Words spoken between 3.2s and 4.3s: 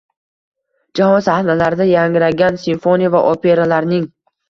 operalarning